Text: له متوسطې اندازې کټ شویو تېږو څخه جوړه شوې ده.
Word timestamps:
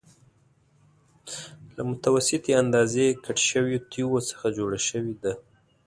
له 1.75 1.81
متوسطې 1.89 2.51
اندازې 2.61 3.05
کټ 3.23 3.37
شویو 3.49 3.85
تېږو 3.91 4.19
څخه 4.29 4.47
جوړه 4.57 4.79
شوې 4.87 5.15
ده. 5.23 5.33